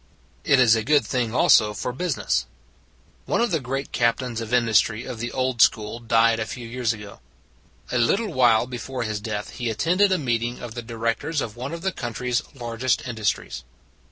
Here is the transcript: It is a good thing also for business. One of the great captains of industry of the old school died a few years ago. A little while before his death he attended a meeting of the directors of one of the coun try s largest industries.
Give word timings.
It 0.43 0.59
is 0.59 0.75
a 0.75 0.83
good 0.83 1.05
thing 1.05 1.31
also 1.31 1.75
for 1.75 1.93
business. 1.93 2.47
One 3.27 3.39
of 3.39 3.51
the 3.51 3.59
great 3.59 3.91
captains 3.91 4.41
of 4.41 4.51
industry 4.51 5.05
of 5.05 5.19
the 5.19 5.31
old 5.31 5.61
school 5.61 5.99
died 5.99 6.39
a 6.39 6.47
few 6.47 6.67
years 6.67 6.91
ago. 6.91 7.19
A 7.91 7.99
little 7.99 8.33
while 8.33 8.65
before 8.65 9.03
his 9.03 9.19
death 9.21 9.51
he 9.51 9.69
attended 9.69 10.11
a 10.11 10.17
meeting 10.17 10.57
of 10.59 10.73
the 10.73 10.81
directors 10.81 11.39
of 11.39 11.55
one 11.55 11.71
of 11.71 11.83
the 11.83 11.91
coun 11.91 12.13
try 12.13 12.29
s 12.29 12.41
largest 12.55 13.07
industries. 13.07 13.63